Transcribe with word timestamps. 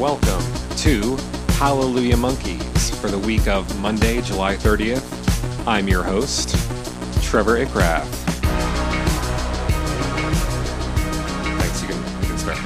welcome 0.00 0.42
to 0.76 1.14
Hallelujah 1.58 2.16
Monkeys 2.16 2.88
for 3.00 3.08
the 3.08 3.18
week 3.18 3.46
of 3.46 3.78
Monday, 3.82 4.22
July 4.22 4.56
30th. 4.56 5.04
I'm 5.68 5.88
your 5.88 6.02
host, 6.02 6.52
Trevor 7.22 7.62
Ickrath. 7.62 8.06
Thanks, 11.58 11.82
you 11.82 11.88
can, 11.88 11.98
you 12.22 12.28
can 12.28 12.38
start. 12.38 12.56
I 12.56 12.62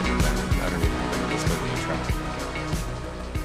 don't 0.71 0.81
even 0.81 1.29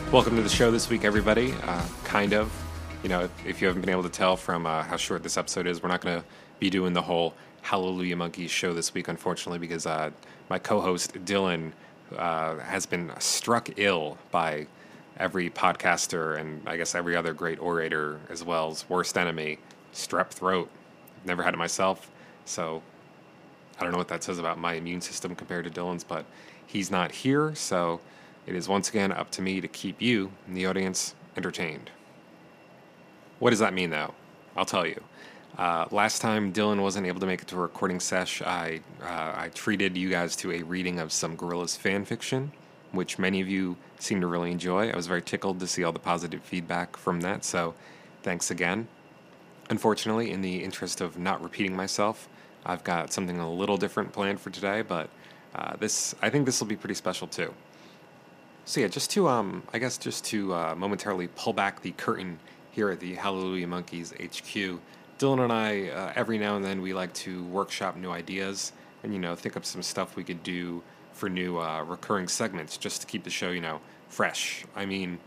this. 0.03 0.12
Welcome 0.13 0.35
to 0.35 0.44
the 0.44 0.49
show 0.49 0.70
this 0.70 0.88
week, 0.88 1.03
everybody. 1.03 1.55
Uh, 1.63 1.84
kind 2.03 2.34
of. 2.34 2.53
You 3.02 3.09
know, 3.09 3.21
if, 3.21 3.31
if 3.44 3.59
you 3.59 3.66
haven't 3.66 3.81
been 3.81 3.90
able 3.90 4.03
to 4.03 4.09
tell 4.09 4.38
from 4.38 4.67
uh, 4.67 4.84
how 4.84 4.98
short 4.98 5.23
this 5.23 5.35
episode 5.35 5.66
is, 5.66 5.81
we're 5.81 5.90
not 5.90 6.02
going 6.02 6.21
to 6.21 6.27
be 6.59 6.70
doing 6.70 6.94
the 6.94 7.02
whole 7.02 7.34
Hallelujah 7.63 8.17
Monkeys 8.17 8.52
show 8.52 8.71
this 8.71 8.94
week, 8.94 9.08
unfortunately, 9.08 9.58
because 9.58 9.88
uh, 9.88 10.12
my 10.48 10.59
co 10.59 10.80
host 10.80 11.13
Dylan 11.26 11.71
uh, 12.18 12.58
has 12.59 12.86
been 12.86 13.12
struck 13.20 13.70
ill 13.77 14.17
by 14.31 14.67
every 15.17 15.50
podcaster 15.50 16.40
and 16.40 16.62
I 16.67 16.77
guess 16.77 16.95
every 16.95 17.16
other 17.16 17.34
great 17.34 17.59
orator 17.59 18.20
as 18.30 18.44
well 18.44 18.72
as 18.72 18.88
worst 18.90 19.17
enemy, 19.17 19.59
strep 19.94 20.30
throat. 20.30 20.70
Never 21.26 21.44
had 21.44 21.53
it 21.53 21.58
myself, 21.58 22.09
so 22.45 22.81
I 23.80 23.84
don't 23.84 23.91
know 23.91 23.98
what 23.98 24.08
that 24.09 24.23
says 24.23 24.40
about 24.40 24.58
my 24.58 24.73
immune 24.73 25.02
system 25.02 25.36
compared 25.36 25.66
to 25.66 25.72
Dylan's, 25.72 26.03
but 26.03 26.26
he's 26.66 26.90
not 26.90 27.12
here, 27.12 27.53
so 27.55 28.00
it 28.45 28.55
is 28.55 28.67
once 28.67 28.89
again 28.89 29.12
up 29.12 29.31
to 29.31 29.41
me 29.41 29.62
to 29.62 29.67
keep 29.67 30.02
you, 30.02 30.31
the 30.48 30.66
audience, 30.66 31.16
entertained. 31.38 31.91
What 33.39 33.52
does 33.52 33.59
that 33.59 33.73
mean, 33.73 33.89
though? 33.89 34.14
I'll 34.55 34.66
tell 34.66 34.86
you. 34.86 35.02
Uh, 35.59 35.86
last 35.91 36.22
time 36.22 36.54
Dylan 36.54 36.81
wasn't 36.81 37.05
able 37.05 37.20
to 37.20 37.26
make 37.26 37.41
it 37.41 37.49
to 37.49 37.58
a 37.58 37.59
recording 37.59 38.00
sesh, 38.00 38.41
I 38.41 38.80
uh, 39.02 39.34
I 39.36 39.50
treated 39.54 39.98
you 39.98 40.09
guys 40.09 40.38
to 40.38 40.53
a 40.53 40.64
reading 40.64 41.00
of 41.00 41.11
some 41.11 41.36
Gorillaz 41.36 41.78
fan 41.78 42.06
fiction, 42.06 42.53
which 42.94 43.20
many 43.20 43.42
of 43.42 43.50
you 43.50 43.75
seem 44.00 44.22
to 44.22 44.28
really 44.28 44.52
enjoy. 44.52 44.89
I 44.89 44.95
was 44.95 45.06
very 45.06 45.22
tickled 45.22 45.59
to 45.59 45.67
see 45.67 45.83
all 45.83 45.92
the 45.92 46.00
positive 46.00 46.42
feedback 46.44 46.95
from 46.95 47.20
that, 47.22 47.44
so 47.44 47.73
thanks 48.23 48.50
again. 48.50 48.88
Unfortunately, 49.70 50.31
in 50.31 50.39
the 50.39 50.64
interest 50.64 51.02
of 51.02 51.20
not 51.20 51.44
repeating 51.44 51.76
myself, 51.76 52.30
I've 52.66 52.86
got 52.86 53.11
something 53.11 53.38
a 53.38 53.52
little 53.52 53.76
different 53.76 54.14
planned 54.14 54.39
for 54.39 54.52
today, 54.52 54.81
but 54.81 55.09
uh, 55.53 55.76
this 55.76 56.16
I 56.22 56.30
think 56.30 56.45
this 56.45 56.61
will 56.61 56.67
be 56.67 56.78
pretty 56.78 56.95
special 56.95 57.28
too. 57.28 57.53
So 58.64 58.80
yeah, 58.80 58.88
just 58.88 59.11
to 59.11 59.28
um, 59.28 59.64
I 59.73 59.80
guess 59.80 59.98
just 59.98 60.23
to 60.28 60.53
uh, 60.53 60.76
momentarily 60.78 61.28
pull 61.36 61.52
back 61.52 61.81
the 61.81 61.92
curtain 61.92 62.39
here 62.72 62.89
at 62.92 63.02
the 63.02 63.16
Hallelujah 63.16 63.67
Monkeys 63.67 64.14
HQ. 64.14 64.80
Dylan 65.20 65.44
and 65.44 65.52
I, 65.52 65.89
uh, 65.89 66.14
every 66.16 66.38
now 66.38 66.56
and 66.56 66.64
then, 66.64 66.81
we 66.81 66.94
like 66.94 67.14
to 67.14 67.44
workshop 67.45 67.98
new 67.98 68.09
ideas 68.09 68.72
and, 69.03 69.14
you 69.14 69.20
know, 69.20 69.36
think 69.36 69.58
up 69.58 69.66
some 69.66 69.84
stuff 69.84 70.16
we 70.16 70.23
could 70.23 70.42
do 70.44 70.81
for 71.11 71.30
new 71.30 71.59
uh, 71.59 71.84
recurring 71.84 72.30
segments 72.30 72.78
just 72.78 73.02
to 73.02 73.08
keep 73.08 73.26
the 73.26 73.30
show, 73.30 73.52
you 73.52 73.59
know, 73.59 73.81
fresh. 74.08 74.66
I 74.78 74.86
mean, 74.86 75.20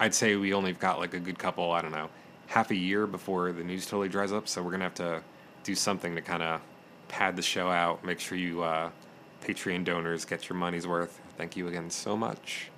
I'd 0.00 0.14
say 0.14 0.34
we 0.34 0.52
only 0.52 0.72
got 0.72 0.98
like 0.98 1.14
a 1.14 1.20
good 1.20 1.38
couple, 1.38 1.70
I 1.70 1.80
don't 1.80 1.92
know, 1.92 2.10
half 2.48 2.72
a 2.72 2.76
year 2.76 3.06
before 3.06 3.52
the 3.52 3.62
news 3.62 3.86
totally 3.86 4.08
dries 4.08 4.32
up. 4.32 4.48
So 4.48 4.62
we're 4.62 4.70
going 4.70 4.80
to 4.80 4.84
have 4.84 4.94
to 4.94 5.22
do 5.62 5.76
something 5.76 6.16
to 6.16 6.22
kind 6.22 6.42
of 6.42 6.60
pad 7.06 7.36
the 7.36 7.42
show 7.42 7.70
out, 7.70 8.04
make 8.04 8.18
sure 8.18 8.36
you 8.36 8.62
uh, 8.62 8.90
Patreon 9.44 9.84
donors 9.84 10.24
get 10.24 10.48
your 10.48 10.58
money's 10.58 10.88
worth. 10.88 11.20
Thank 11.36 11.56
you 11.56 11.68
again 11.68 11.88
so 11.88 12.16
much. 12.16 12.70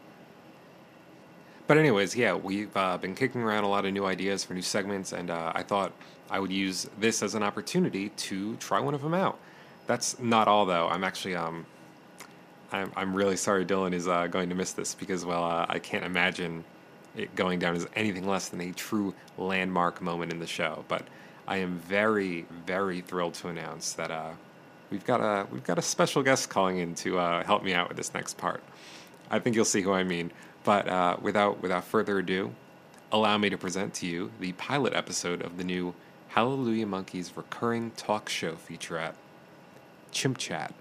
But 1.72 1.78
anyways, 1.78 2.14
yeah, 2.14 2.34
we've 2.34 2.76
uh, 2.76 2.98
been 2.98 3.14
kicking 3.14 3.40
around 3.40 3.64
a 3.64 3.68
lot 3.68 3.86
of 3.86 3.94
new 3.94 4.04
ideas 4.04 4.44
for 4.44 4.52
new 4.52 4.60
segments, 4.60 5.14
and 5.14 5.30
uh, 5.30 5.52
I 5.54 5.62
thought 5.62 5.92
I 6.28 6.38
would 6.38 6.52
use 6.52 6.86
this 6.98 7.22
as 7.22 7.34
an 7.34 7.42
opportunity 7.42 8.10
to 8.10 8.56
try 8.56 8.78
one 8.78 8.92
of 8.92 9.00
them 9.00 9.14
out. 9.14 9.38
That's 9.86 10.18
not 10.18 10.48
all, 10.48 10.66
though. 10.66 10.88
I'm 10.88 11.02
actually 11.02 11.34
um, 11.34 11.64
I'm 12.72 12.92
I'm 12.94 13.14
really 13.14 13.38
sorry 13.38 13.64
Dylan 13.64 13.94
is 13.94 14.06
uh, 14.06 14.26
going 14.26 14.50
to 14.50 14.54
miss 14.54 14.72
this 14.72 14.94
because 14.94 15.24
well, 15.24 15.44
uh, 15.44 15.64
I 15.66 15.78
can't 15.78 16.04
imagine 16.04 16.62
it 17.16 17.34
going 17.36 17.58
down 17.58 17.74
as 17.74 17.86
anything 17.96 18.28
less 18.28 18.50
than 18.50 18.60
a 18.60 18.72
true 18.72 19.14
landmark 19.38 20.02
moment 20.02 20.30
in 20.30 20.40
the 20.40 20.46
show. 20.46 20.84
But 20.88 21.06
I 21.48 21.56
am 21.56 21.78
very 21.78 22.44
very 22.66 23.00
thrilled 23.00 23.32
to 23.36 23.48
announce 23.48 23.94
that 23.94 24.10
uh, 24.10 24.32
we've 24.90 25.06
got 25.06 25.22
a 25.22 25.46
we've 25.50 25.64
got 25.64 25.78
a 25.78 25.82
special 25.82 26.22
guest 26.22 26.50
calling 26.50 26.80
in 26.80 26.94
to 26.96 27.18
uh, 27.18 27.42
help 27.44 27.64
me 27.64 27.72
out 27.72 27.88
with 27.88 27.96
this 27.96 28.12
next 28.12 28.36
part. 28.36 28.62
I 29.30 29.38
think 29.38 29.56
you'll 29.56 29.64
see 29.64 29.80
who 29.80 29.94
I 29.94 30.04
mean. 30.04 30.30
But 30.64 30.88
uh, 30.88 31.16
without 31.20 31.60
without 31.60 31.84
further 31.84 32.18
ado, 32.18 32.54
allow 33.10 33.36
me 33.36 33.50
to 33.50 33.58
present 33.58 33.94
to 33.94 34.06
you 34.06 34.30
the 34.38 34.52
pilot 34.52 34.92
episode 34.94 35.42
of 35.42 35.58
the 35.58 35.64
new 35.64 35.94
Hallelujah 36.28 36.86
Monkeys 36.86 37.32
recurring 37.36 37.90
talk 37.96 38.28
show 38.28 38.52
featurette, 38.52 39.14
Chimp 40.12 40.38
Chat. 40.38 40.72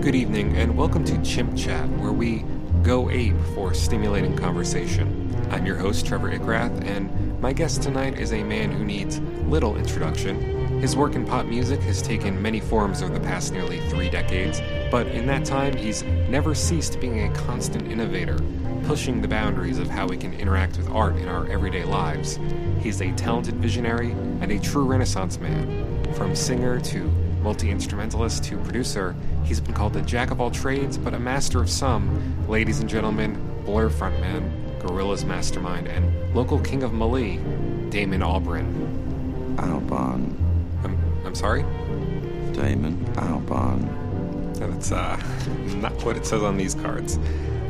Good 0.00 0.14
evening, 0.14 0.56
and 0.56 0.74
welcome 0.74 1.04
to 1.04 1.20
Chimp 1.22 1.54
Chat, 1.54 1.86
where 1.98 2.12
we 2.12 2.46
go 2.82 3.10
ape 3.10 3.38
for 3.54 3.74
stimulating 3.74 4.34
conversation. 4.34 5.36
I'm 5.50 5.66
your 5.66 5.76
host, 5.76 6.06
Trevor 6.06 6.30
Ickrath, 6.30 6.82
and 6.86 7.27
my 7.40 7.52
guest 7.52 7.82
tonight 7.82 8.18
is 8.18 8.32
a 8.32 8.42
man 8.42 8.72
who 8.72 8.84
needs 8.84 9.20
little 9.46 9.76
introduction. 9.76 10.80
His 10.80 10.96
work 10.96 11.14
in 11.14 11.24
pop 11.24 11.46
music 11.46 11.80
has 11.82 12.02
taken 12.02 12.40
many 12.42 12.58
forms 12.58 13.00
over 13.00 13.12
the 13.12 13.20
past 13.20 13.52
nearly 13.52 13.80
three 13.88 14.10
decades, 14.10 14.60
but 14.90 15.06
in 15.08 15.24
that 15.26 15.44
time, 15.44 15.76
he's 15.76 16.02
never 16.02 16.54
ceased 16.54 17.00
being 17.00 17.28
a 17.28 17.34
constant 17.34 17.90
innovator, 17.90 18.38
pushing 18.84 19.22
the 19.22 19.28
boundaries 19.28 19.78
of 19.78 19.88
how 19.88 20.06
we 20.06 20.16
can 20.16 20.34
interact 20.34 20.76
with 20.78 20.88
art 20.90 21.16
in 21.16 21.28
our 21.28 21.48
everyday 21.48 21.84
lives. 21.84 22.40
He's 22.80 23.00
a 23.00 23.12
talented 23.12 23.54
visionary 23.56 24.10
and 24.40 24.50
a 24.50 24.58
true 24.58 24.84
Renaissance 24.84 25.38
man. 25.38 26.12
From 26.14 26.34
singer 26.34 26.80
to 26.80 27.04
multi 27.40 27.70
instrumentalist 27.70 28.42
to 28.44 28.58
producer, 28.58 29.14
he's 29.44 29.60
been 29.60 29.74
called 29.74 29.92
the 29.92 30.02
jack 30.02 30.32
of 30.32 30.40
all 30.40 30.50
trades, 30.50 30.98
but 30.98 31.14
a 31.14 31.18
master 31.20 31.60
of 31.60 31.70
some. 31.70 32.46
Ladies 32.48 32.80
and 32.80 32.88
gentlemen, 32.88 33.62
Blur 33.64 33.90
frontman, 33.90 34.67
Gorillaz 34.80 35.24
mastermind, 35.24 35.88
and 35.88 36.34
local 36.34 36.58
king 36.60 36.82
of 36.82 36.92
Mali, 36.92 37.38
Damon 37.90 38.20
Albarn. 38.20 39.56
Albarn. 39.56 40.34
I'm, 40.84 40.98
I'm 41.26 41.34
sorry? 41.34 41.62
Damon 42.52 43.04
Albarn. 43.14 43.88
That's 44.58 44.92
uh, 44.92 45.16
not 45.76 45.92
what 46.04 46.16
it 46.16 46.26
says 46.26 46.42
on 46.42 46.56
these 46.56 46.74
cards. 46.74 47.18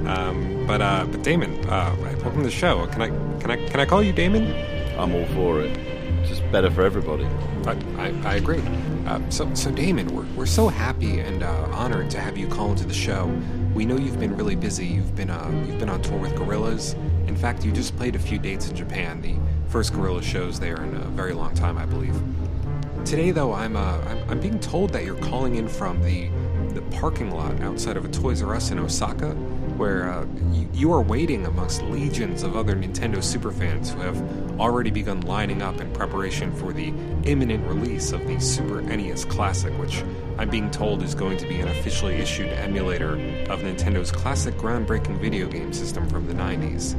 Um, 0.06 0.64
but 0.66 0.80
uh, 0.80 1.06
but 1.10 1.22
Damon, 1.22 1.58
uh, 1.68 1.94
welcome 2.00 2.38
to 2.38 2.44
the 2.44 2.50
show. 2.50 2.86
Can 2.86 3.02
I 3.02 3.08
can 3.40 3.50
I 3.50 3.56
can 3.68 3.80
I 3.80 3.84
call 3.84 4.02
you 4.02 4.12
Damon? 4.12 4.52
I'm 4.98 5.14
all 5.14 5.26
for 5.26 5.60
it. 5.60 5.78
Just 6.26 6.42
better 6.50 6.70
for 6.70 6.82
everybody. 6.82 7.24
I, 7.66 7.76
I, 7.96 8.14
I 8.24 8.34
agree. 8.34 8.62
Uh, 9.06 9.20
so, 9.30 9.52
so 9.54 9.70
Damon, 9.70 10.14
we're, 10.14 10.26
we're 10.36 10.46
so 10.46 10.68
happy 10.68 11.20
and 11.20 11.42
uh, 11.42 11.68
honored 11.70 12.10
to 12.10 12.20
have 12.20 12.36
you 12.36 12.48
call 12.48 12.72
into 12.72 12.84
the 12.84 12.94
show. 12.94 13.26
We 13.78 13.86
know 13.86 13.96
you've 13.96 14.18
been 14.18 14.36
really 14.36 14.56
busy. 14.56 14.86
You've 14.86 15.14
been 15.14 15.30
uh, 15.30 15.48
you've 15.64 15.78
been 15.78 15.88
on 15.88 16.02
tour 16.02 16.18
with 16.18 16.34
Gorillaz. 16.34 16.94
In 17.28 17.36
fact, 17.36 17.64
you 17.64 17.70
just 17.70 17.96
played 17.96 18.16
a 18.16 18.18
few 18.18 18.36
dates 18.36 18.68
in 18.68 18.74
Japan, 18.74 19.20
the 19.22 19.36
first 19.68 19.92
Gorillaz 19.92 20.24
shows 20.24 20.58
there 20.58 20.82
in 20.82 20.96
a 20.96 21.04
very 21.10 21.32
long 21.32 21.54
time, 21.54 21.78
I 21.78 21.86
believe. 21.86 22.20
Today, 23.04 23.30
though, 23.30 23.52
I'm, 23.52 23.76
uh, 23.76 24.00
I'm 24.08 24.30
I'm 24.30 24.40
being 24.40 24.58
told 24.58 24.92
that 24.94 25.04
you're 25.04 25.14
calling 25.18 25.54
in 25.54 25.68
from 25.68 26.02
the 26.02 26.28
the 26.74 26.82
parking 26.90 27.30
lot 27.30 27.60
outside 27.60 27.96
of 27.96 28.04
a 28.04 28.08
Toys 28.08 28.42
R 28.42 28.52
Us 28.52 28.72
in 28.72 28.80
Osaka, 28.80 29.36
where 29.78 30.10
uh, 30.10 30.26
you, 30.52 30.68
you 30.74 30.92
are 30.92 31.00
waiting 31.00 31.46
amongst 31.46 31.82
legions 31.82 32.42
of 32.42 32.56
other 32.56 32.74
Nintendo 32.74 33.18
superfans 33.18 33.90
who 33.90 34.00
have 34.00 34.60
already 34.60 34.90
begun 34.90 35.20
lining 35.22 35.62
up 35.62 35.80
in 35.80 35.90
preparation 35.92 36.52
for 36.52 36.72
the 36.72 36.92
imminent 37.24 37.66
release 37.66 38.12
of 38.12 38.26
the 38.26 38.38
Super 38.40 38.82
NES 38.82 39.24
Classic, 39.24 39.72
which 39.78 40.02
I'm 40.36 40.50
being 40.50 40.70
told 40.70 41.02
is 41.02 41.14
going 41.14 41.38
to 41.38 41.46
be 41.46 41.60
an 41.60 41.68
officially 41.68 42.16
issued 42.16 42.48
emulator 42.48 43.14
of 43.50 43.60
Nintendo's 43.60 44.10
classic 44.10 44.54
groundbreaking 44.56 45.20
video 45.20 45.46
game 45.46 45.72
system 45.72 46.08
from 46.08 46.26
the 46.26 46.34
90s. 46.34 46.96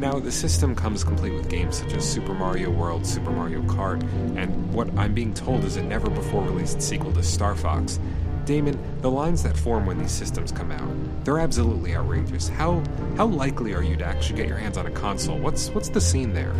Now, 0.00 0.18
the 0.18 0.32
system 0.32 0.74
comes 0.74 1.04
complete 1.04 1.34
with 1.34 1.50
games 1.50 1.76
such 1.76 1.92
as 1.92 2.10
Super 2.10 2.32
Mario 2.32 2.70
World, 2.70 3.06
Super 3.06 3.30
Mario 3.30 3.60
Kart, 3.62 4.02
and 4.34 4.72
what 4.72 4.88
I'm 4.96 5.12
being 5.12 5.34
told 5.34 5.62
is 5.64 5.76
a 5.76 5.82
never 5.82 6.08
before 6.08 6.42
released 6.42 6.80
sequel 6.80 7.12
to 7.12 7.22
Star 7.22 7.54
Fox. 7.54 8.00
Damon, 8.50 8.76
the 9.00 9.08
lines 9.08 9.44
that 9.44 9.56
form 9.56 9.86
when 9.86 9.96
these 9.96 10.10
systems 10.10 10.50
come 10.50 10.72
out, 10.72 11.24
they're 11.24 11.38
absolutely 11.38 11.94
outrageous. 11.94 12.48
How 12.48 12.82
how 13.16 13.26
likely 13.26 13.74
are 13.74 13.82
you 13.84 13.94
to 13.98 14.04
actually 14.04 14.38
get 14.38 14.48
your 14.48 14.56
hands 14.56 14.76
on 14.76 14.86
a 14.86 14.90
console? 14.90 15.38
What's 15.38 15.68
what's 15.68 15.88
the 15.90 16.00
scene 16.00 16.32
there? 16.32 16.52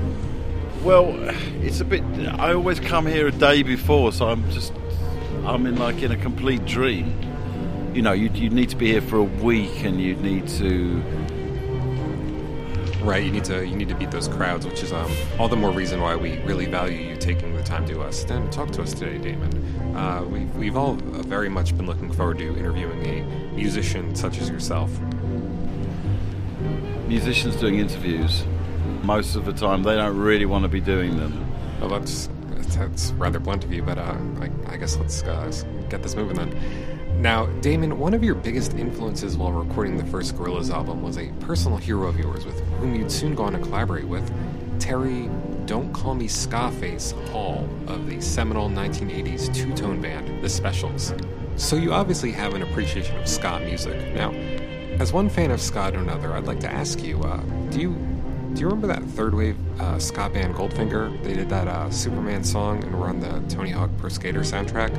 Well, 0.84 1.12
it's 1.64 1.81
a 1.81 1.84
bit. 1.84 2.04
I 2.38 2.54
always 2.54 2.78
come 2.78 3.06
here 3.06 3.26
a 3.26 3.32
day 3.32 3.64
before, 3.64 4.12
so 4.12 4.28
I'm 4.28 4.48
just. 4.52 4.72
I'm 5.44 5.66
in 5.66 5.78
like 5.78 6.00
in 6.00 6.12
a 6.12 6.16
complete 6.16 6.64
dream. 6.64 7.12
You 7.93 8.02
know, 8.02 8.12
you 8.12 8.31
you 8.34 8.50
need 8.50 8.69
to 8.69 8.76
be 8.76 8.86
here 8.86 9.02
for 9.02 9.16
a 9.16 9.25
week, 9.25 9.82
and 9.82 10.00
you 10.00 10.14
need 10.14 10.46
to. 10.60 11.02
Right, 13.02 13.25
you 13.25 13.31
need 13.32 13.44
to 13.44 13.67
you 13.67 13.75
need 13.75 13.88
to 13.88 13.94
beat 13.94 14.11
those 14.11 14.29
crowds, 14.29 14.67
which 14.67 14.82
is 14.82 14.93
um, 14.93 15.11
all 15.38 15.49
the 15.49 15.56
more 15.56 15.70
reason 15.73 16.00
why 16.00 16.14
we 16.17 16.38
really 16.41 16.67
value 16.67 16.99
you 17.11 17.17
taking 17.17 17.56
the 17.56 17.62
time 17.62 17.87
to 17.87 18.02
uh, 18.02 18.12
stand 18.12 18.44
and 18.44 18.52
talk 18.52 18.70
to 18.73 18.82
us 18.82 18.93
today, 18.93 19.19
Damon. 19.19 19.97
Uh, 19.97 20.23
we've 20.25 20.55
we've 20.55 20.76
all 20.76 20.94
very 20.94 21.49
much 21.49 21.76
been 21.76 21.87
looking 21.87 22.12
forward 22.12 22.38
to 22.38 22.56
interviewing 22.56 23.05
a 23.06 23.23
musician 23.55 24.14
such 24.14 24.38
as 24.38 24.49
yourself. 24.50 24.91
Musicians 27.08 27.56
doing 27.56 27.79
interviews. 27.79 28.44
most 29.03 29.35
of 29.35 29.44
the 29.44 29.53
time 29.53 29.82
they 29.82 29.96
don't 29.96 30.17
really 30.17 30.46
want 30.46 30.62
to 30.64 30.69
be 30.69 30.81
doing 30.81 31.17
them. 31.17 31.46
Well, 31.81 31.88
that's 31.88 32.29
that's 32.76 33.12
rather 33.12 33.38
blunt 33.41 33.64
of 33.64 33.73
you, 33.73 33.82
but 33.82 33.99
uh, 33.99 34.17
I, 34.41 34.50
I 34.67 34.76
guess 34.76 34.96
let's 34.96 35.23
uh, 35.23 35.50
get 35.88 36.03
this 36.03 36.14
moving 36.14 36.37
then. 36.37 36.89
Now, 37.20 37.44
Damon, 37.61 37.99
one 37.99 38.14
of 38.14 38.25
your 38.25 38.34
biggest 38.34 38.72
influences 38.72 39.37
while 39.37 39.52
recording 39.52 39.99
the 39.99 40.06
first 40.06 40.34
Gorillaz 40.37 40.70
album 40.70 41.02
was 41.02 41.19
a 41.19 41.28
personal 41.40 41.76
hero 41.76 42.08
of 42.08 42.19
yours 42.19 42.46
with 42.46 42.58
whom 42.78 42.94
you'd 42.94 43.12
soon 43.12 43.34
go 43.34 43.43
on 43.43 43.52
to 43.52 43.58
collaborate 43.58 44.08
with, 44.08 44.32
Terry 44.81 45.28
Don't 45.67 45.93
Call 45.93 46.14
Me 46.14 46.26
Skaface 46.26 47.12
Hall 47.28 47.69
of 47.88 48.08
the 48.08 48.22
seminal 48.22 48.70
1980s 48.70 49.55
two 49.55 49.75
tone 49.75 50.00
band, 50.00 50.43
The 50.43 50.49
Specials. 50.49 51.12
So 51.56 51.76
you 51.76 51.93
obviously 51.93 52.32
have 52.32 52.55
an 52.55 52.62
appreciation 52.62 53.19
of 53.19 53.28
ska 53.28 53.61
music. 53.61 54.14
Now, 54.14 54.31
as 54.99 55.12
one 55.12 55.28
fan 55.28 55.50
of 55.50 55.61
ska 55.61 55.90
to 55.90 55.99
another, 55.99 56.32
I'd 56.32 56.46
like 56.46 56.61
to 56.61 56.72
ask 56.72 57.02
you 57.02 57.20
uh, 57.22 57.43
do 57.69 57.81
you 57.81 57.96
do 58.55 58.62
you 58.62 58.67
remember 58.67 58.87
that 58.88 59.05
third 59.11 59.34
wave 59.34 59.56
uh, 59.78 59.99
ska 59.99 60.31
band 60.31 60.55
Goldfinger? 60.55 61.22
They 61.22 61.34
did 61.34 61.50
that 61.50 61.69
uh, 61.69 61.90
Superman 61.90 62.43
song 62.43 62.82
and 62.82 62.99
were 62.99 63.08
on 63.08 63.20
the 63.20 63.43
Tony 63.55 63.70
Hawk 63.70 63.90
Pro 63.99 64.08
Skater 64.08 64.40
soundtrack. 64.40 64.90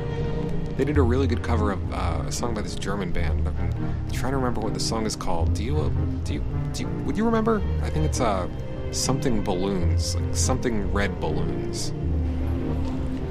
They 0.82 0.86
did 0.86 0.98
a 0.98 1.02
really 1.02 1.28
good 1.28 1.44
cover 1.44 1.70
of 1.70 1.92
uh, 1.92 2.24
a 2.26 2.32
song 2.32 2.54
by 2.54 2.62
this 2.62 2.74
German 2.74 3.12
band. 3.12 3.46
I've 3.46 3.56
been 3.56 4.10
trying 4.10 4.32
to 4.32 4.36
remember 4.36 4.60
what 4.60 4.74
the 4.74 4.80
song 4.80 5.06
is 5.06 5.14
called. 5.14 5.54
Do 5.54 5.62
you, 5.62 5.76
uh, 5.76 5.90
do 6.24 6.34
you, 6.34 6.44
do 6.72 6.82
you, 6.82 6.88
would 7.04 7.16
you 7.16 7.24
remember? 7.24 7.62
I 7.84 7.88
think 7.88 8.04
it's 8.04 8.20
uh, 8.20 8.48
something 8.90 9.44
balloons, 9.44 10.16
like 10.16 10.34
something 10.34 10.92
red 10.92 11.20
balloons. 11.20 11.92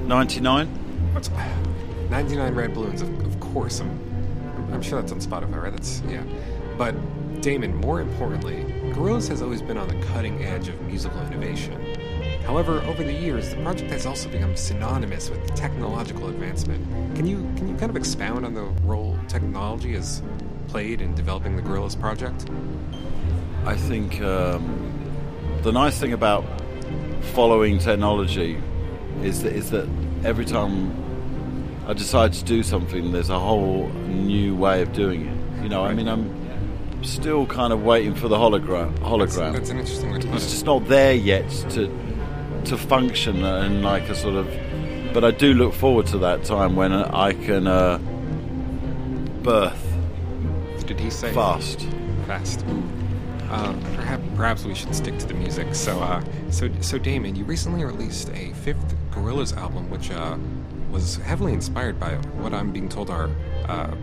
99? 0.06 0.66
What's 1.12 1.28
99 2.08 2.54
red 2.54 2.72
balloons? 2.72 3.02
Of, 3.02 3.20
of 3.20 3.38
course, 3.38 3.80
I'm, 3.80 3.90
I'm 4.72 4.80
sure 4.80 5.02
that's 5.02 5.12
on 5.12 5.20
Spotify, 5.20 5.62
right? 5.62 5.72
That's 5.72 6.00
yeah. 6.08 6.24
But 6.78 6.94
Damon, 7.42 7.76
more 7.76 8.00
importantly, 8.00 8.64
Gorillaz 8.94 9.28
has 9.28 9.42
always 9.42 9.60
been 9.60 9.76
on 9.76 9.88
the 9.88 10.06
cutting 10.06 10.42
edge 10.42 10.68
of 10.68 10.80
musical 10.80 11.20
innovation. 11.26 11.91
However, 12.46 12.80
over 12.82 13.04
the 13.04 13.12
years, 13.12 13.50
the 13.50 13.56
project 13.62 13.90
has 13.90 14.04
also 14.04 14.28
become 14.28 14.56
synonymous 14.56 15.30
with 15.30 15.54
technological 15.54 16.28
advancement. 16.28 16.84
Can 17.14 17.26
you 17.26 17.38
can 17.56 17.68
you 17.68 17.76
kind 17.76 17.90
of 17.90 17.96
expound 17.96 18.44
on 18.44 18.54
the 18.54 18.64
role 18.84 19.16
technology 19.28 19.94
has 19.94 20.22
played 20.68 21.00
in 21.00 21.14
developing 21.14 21.56
the 21.56 21.62
Gorillaz 21.62 21.98
project? 21.98 22.46
I 23.64 23.76
think 23.76 24.20
um, 24.22 25.60
the 25.62 25.70
nice 25.70 25.98
thing 25.98 26.12
about 26.12 26.44
following 27.34 27.78
technology 27.78 28.60
is 29.22 29.42
that, 29.44 29.52
is 29.52 29.70
that 29.70 29.88
every 30.24 30.44
time 30.44 30.94
I 31.86 31.92
decide 31.92 32.32
to 32.34 32.44
do 32.44 32.62
something, 32.62 33.12
there's 33.12 33.30
a 33.30 33.38
whole 33.38 33.88
new 33.88 34.56
way 34.56 34.82
of 34.82 34.92
doing 34.92 35.26
it. 35.26 35.62
You 35.62 35.68
know, 35.68 35.84
I 35.84 35.94
mean, 35.94 36.08
I'm 36.08 37.04
still 37.04 37.46
kind 37.46 37.72
of 37.72 37.84
waiting 37.84 38.14
for 38.14 38.28
the 38.28 38.36
hologram. 38.36 38.96
Hologram. 38.98 39.52
That's, 39.52 39.68
that's 39.68 39.70
an 39.70 39.78
interesting 39.78 40.14
it's 40.14 40.50
just 40.50 40.64
not 40.64 40.88
there 40.88 41.14
yet 41.14 41.48
to 41.70 41.86
to 42.66 42.76
function 42.76 43.44
and 43.44 43.82
like 43.82 44.08
a 44.08 44.14
sort 44.14 44.34
of. 44.34 44.46
But 45.12 45.24
I 45.24 45.30
do 45.30 45.52
look 45.54 45.74
forward 45.74 46.06
to 46.08 46.18
that 46.18 46.44
time 46.44 46.74
when 46.74 46.92
I 46.92 47.32
can 47.34 47.66
uh, 47.66 47.98
birth 49.42 49.96
Did 50.86 50.98
he 51.00 51.10
say 51.10 51.32
fast. 51.32 51.86
Fast. 52.26 52.64
Uh, 53.50 53.74
perhaps, 53.94 54.22
perhaps 54.34 54.64
we 54.64 54.74
should 54.74 54.94
stick 54.94 55.18
to 55.18 55.26
the 55.26 55.34
music. 55.34 55.74
So, 55.74 56.00
uh, 56.00 56.24
so, 56.50 56.70
so, 56.80 56.98
Damon, 56.98 57.36
you 57.36 57.44
recently 57.44 57.84
released 57.84 58.30
a 58.30 58.52
fifth 58.54 58.96
Gorillaz 59.10 59.54
album, 59.54 59.90
which 59.90 60.10
uh, 60.10 60.38
was 60.90 61.16
heavily 61.16 61.52
inspired 61.52 62.00
by 62.00 62.14
what 62.40 62.54
I'm 62.54 62.72
being 62.72 62.88
told 62.88 63.10
are 63.10 63.28
uh, 63.66 63.94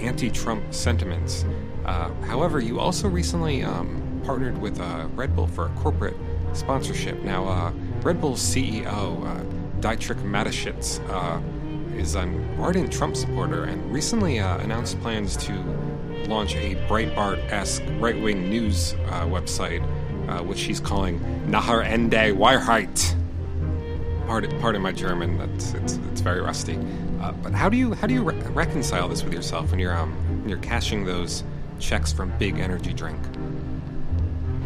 anti-Trump 0.00 0.74
sentiments. 0.74 1.44
Uh, 1.84 2.12
however, 2.24 2.60
you 2.60 2.80
also 2.80 3.08
recently 3.08 3.62
um, 3.62 4.20
partnered 4.24 4.58
with 4.58 4.80
uh, 4.80 5.06
Red 5.14 5.36
Bull 5.36 5.46
for 5.46 5.66
a 5.66 5.70
corporate 5.70 6.16
sponsorship. 6.52 7.22
Now, 7.22 7.46
uh, 7.46 7.72
Red 8.02 8.20
Bull's 8.20 8.40
CEO, 8.40 9.26
uh, 9.26 9.42
Dietrich 9.80 10.18
Mateschitz, 10.18 11.00
uh, 11.10 11.40
is 11.96 12.14
an 12.14 12.48
ardent 12.58 12.92
Trump 12.92 13.16
supporter 13.16 13.64
and 13.64 13.92
recently 13.92 14.38
uh, 14.38 14.58
announced 14.58 15.00
plans 15.00 15.36
to 15.38 15.52
launch 16.28 16.54
a 16.54 16.76
Breitbart-esque 16.86 17.82
right-wing 17.98 18.48
news 18.48 18.94
uh, 19.08 19.26
website, 19.26 19.82
uh, 20.28 20.42
which 20.44 20.62
he's 20.62 20.78
calling 20.78 21.18
Nahar 21.48 21.84
Ende 21.84 22.36
Wahrheit. 22.36 23.16
Pardon, 24.26 24.60
pardon 24.60 24.82
my 24.82 24.92
German. 24.92 25.38
That's 25.38 25.74
it's, 25.74 25.98
it's 26.12 26.20
very 26.20 26.40
rusty. 26.40 26.78
Uh, 27.20 27.32
but 27.32 27.52
how 27.52 27.68
do 27.68 27.76
you 27.76 27.94
how 27.94 28.06
do 28.06 28.14
you 28.14 28.22
re- 28.22 28.40
reconcile 28.50 29.08
this 29.08 29.24
with 29.24 29.32
yourself 29.32 29.70
when 29.70 29.80
you're 29.80 29.96
um 29.96 30.14
when 30.40 30.48
you're 30.48 30.58
cashing 30.58 31.04
those 31.04 31.42
checks 31.80 32.12
from 32.12 32.30
Big 32.38 32.58
Energy 32.58 32.92
Drink? 32.92 33.18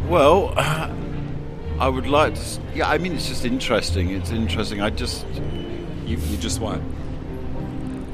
Well, 0.07 0.53
I 1.83 1.89
would 1.89 2.07
like 2.07 2.35
to. 2.35 2.61
Yeah, 2.73 2.89
I 2.89 2.97
mean, 2.97 3.11
it's 3.11 3.27
just 3.27 3.43
interesting. 3.43 4.11
It's 4.11 4.31
interesting. 4.31 4.79
I 4.79 4.89
just, 4.89 5.25
You 6.05 6.15
you 6.15 6.37
just 6.37 6.61
what? 6.61 6.79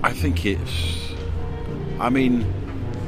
I 0.01 0.11
think 0.11 0.43
it's. 0.43 1.13
I 1.99 2.09
mean, 2.09 2.51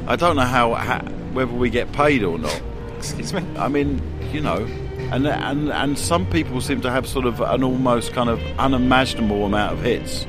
I 0.06 0.14
don't 0.14 0.36
know 0.36 0.42
how, 0.42 0.74
how 0.74 1.00
whether 1.32 1.52
we 1.52 1.68
get 1.68 1.90
paid 1.90 2.22
or 2.22 2.38
not. 2.38 2.62
Excuse 2.96 3.32
me. 3.32 3.44
I 3.56 3.66
mean, 3.66 4.00
you 4.32 4.40
know, 4.40 4.64
and 5.10 5.26
and 5.26 5.72
and 5.72 5.98
some 5.98 6.26
people 6.26 6.60
seem 6.60 6.80
to 6.82 6.92
have 6.92 7.08
sort 7.08 7.26
of 7.26 7.40
an 7.40 7.64
almost 7.64 8.12
kind 8.12 8.30
of 8.30 8.38
unimaginable 8.60 9.44
amount 9.44 9.72
of 9.72 9.82
hits. 9.82 10.28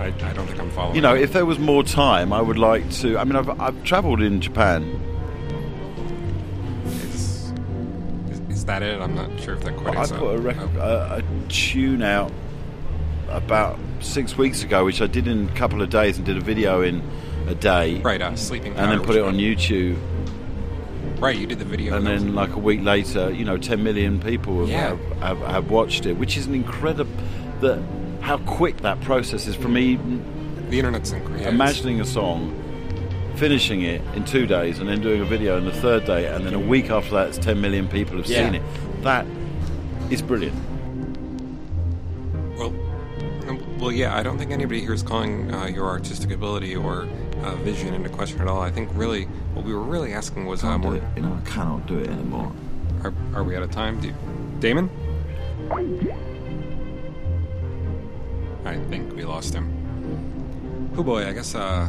I, 0.00 0.06
I 0.06 0.32
don't 0.32 0.48
think 0.48 0.58
I'm 0.58 0.72
following. 0.72 0.96
You 0.96 1.02
know, 1.02 1.14
if 1.14 1.32
there 1.32 1.46
was 1.46 1.60
more 1.60 1.84
time, 1.84 2.32
I 2.32 2.42
would 2.42 2.58
like 2.58 2.90
to. 3.02 3.16
I 3.16 3.22
mean, 3.22 3.36
I've 3.36 3.60
I've 3.60 3.84
travelled 3.84 4.22
in 4.22 4.40
Japan. 4.40 4.82
Is, 8.58 8.64
that 8.66 8.82
it? 8.82 9.00
I'm 9.00 9.14
not 9.14 9.40
sure 9.40 9.54
if 9.54 9.62
that 9.64 9.76
quite 9.76 9.96
I 9.96 10.06
put 10.06 10.36
a, 10.36 10.38
rec- 10.38 10.56
oh. 10.58 10.80
a, 10.80 11.18
a 11.18 11.48
tune 11.48 12.02
out 12.02 12.32
about 13.28 13.78
six 14.00 14.36
weeks 14.36 14.62
ago, 14.62 14.84
which 14.84 15.00
I 15.00 15.06
did 15.06 15.26
in 15.26 15.48
a 15.48 15.54
couple 15.54 15.82
of 15.82 15.90
days 15.90 16.16
and 16.16 16.26
did 16.26 16.36
a 16.36 16.40
video 16.40 16.82
in 16.82 17.02
a 17.46 17.54
day, 17.54 18.00
right, 18.00 18.20
uh, 18.20 18.36
sleeping. 18.36 18.76
and 18.76 18.90
then 18.92 19.02
put 19.02 19.16
it 19.16 19.22
on? 19.22 19.34
YouTube. 19.34 19.98
Right, 21.18 21.36
you 21.36 21.46
did 21.46 21.58
the 21.58 21.64
video. 21.64 21.96
and 21.96 22.06
then 22.06 22.34
like 22.34 22.54
a 22.54 22.58
week 22.58 22.82
later, 22.82 23.30
you 23.32 23.44
know, 23.44 23.56
10 23.56 23.82
million 23.82 24.20
people 24.20 24.60
have, 24.60 24.68
Yeah. 24.68 24.88
have, 24.88 25.18
have, 25.18 25.38
have 25.50 25.70
watched 25.70 26.06
it, 26.06 26.12
which 26.16 26.36
is 26.36 26.46
an 26.46 26.54
incredible. 26.54 27.10
That 27.60 27.82
how 28.20 28.38
quick 28.38 28.78
that 28.78 29.00
process 29.00 29.46
is 29.46 29.56
for 29.56 29.68
me. 29.68 29.96
the 30.68 30.78
internet's 30.78 31.10
incredible. 31.12 31.48
Imagining 31.48 32.00
a 32.00 32.04
song, 32.04 32.54
finishing 33.42 33.82
it 33.82 34.00
in 34.14 34.24
two 34.24 34.46
days, 34.46 34.80
and 34.80 34.88
then 34.88 35.00
doing 35.00 35.20
a 35.20 35.24
video 35.24 35.56
on 35.56 35.64
the 35.64 35.72
third 35.72 36.04
day, 36.04 36.26
and 36.26 36.44
then 36.44 36.54
a 36.54 36.58
week 36.58 36.90
after 36.90 37.12
that, 37.14 37.28
it's 37.28 37.38
10 37.38 37.60
million 37.60 37.86
people 37.88 38.16
have 38.16 38.26
Yeah. 38.26 38.44
seen 38.44 38.54
it. 38.56 38.62
That 39.02 39.24
is 40.10 40.20
brilliant. 40.22 40.56
Well, 42.58 42.74
um, 43.48 43.78
well, 43.78 43.92
yeah. 43.92 44.16
I 44.16 44.22
don't 44.24 44.38
think 44.38 44.50
anybody 44.50 44.80
here 44.80 44.92
is 44.92 45.02
calling 45.04 45.54
uh, 45.54 45.66
your 45.66 45.86
artistic 45.86 46.32
ability 46.32 46.74
or 46.74 47.06
uh, 47.44 47.54
vision 47.56 47.94
into 47.94 48.08
question 48.08 48.40
at 48.40 48.48
all. 48.48 48.60
I 48.60 48.70
think 48.72 48.88
really 48.94 49.24
what 49.54 49.64
we 49.64 49.72
were 49.72 49.82
really 49.84 50.12
asking 50.12 50.46
was 50.46 50.64
uh, 50.64 50.76
more. 50.76 50.96
You 51.14 51.22
know, 51.22 51.38
I 51.44 51.48
cannot 51.48 51.86
do 51.86 51.98
it 51.98 52.08
anymore. 52.08 52.52
Are, 53.04 53.14
are 53.34 53.44
we 53.44 53.54
out 53.54 53.62
of 53.62 53.70
time? 53.70 54.00
Do 54.00 54.12
Damon? 54.58 54.90
I 58.64 58.76
think 58.90 59.14
we 59.14 59.24
lost 59.24 59.54
him. 59.54 59.72
Oh 60.96 61.02
boy, 61.04 61.26
I 61.28 61.32
guess 61.32 61.54
uh, 61.54 61.88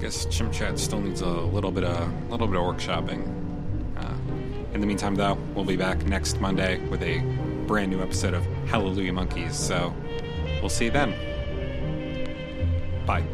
guess 0.00 0.24
Chimp 0.26 0.52
Chat 0.52 0.78
still 0.78 1.00
needs 1.00 1.20
a 1.20 1.28
little 1.28 1.70
bit 1.70 1.84
of 1.84 1.98
a 1.98 2.30
little 2.30 2.46
bit 2.46 2.56
of 2.56 2.64
workshopping. 2.64 3.22
Uh, 3.96 4.14
in 4.72 4.80
the 4.80 4.86
meantime, 4.86 5.14
though, 5.14 5.36
we'll 5.54 5.64
be 5.64 5.76
back 5.76 6.04
next 6.06 6.40
Monday 6.40 6.78
with 6.88 7.02
a 7.02 7.20
brand 7.66 7.90
new 7.90 8.02
episode 8.02 8.34
of 8.34 8.44
Hallelujah 8.66 9.12
Monkeys. 9.12 9.54
So 9.54 9.94
we'll 10.60 10.70
see 10.70 10.86
you 10.86 10.90
then. 10.90 11.14
Bye. 13.06 13.24